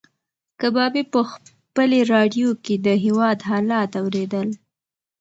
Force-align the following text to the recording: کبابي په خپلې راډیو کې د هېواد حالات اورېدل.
کبابي 0.59 1.03
په 1.13 1.19
خپلې 1.31 1.99
راډیو 2.13 2.49
کې 2.63 2.75
د 2.85 2.87
هېواد 3.03 3.37
حالات 3.49 3.91
اورېدل. 4.01 4.49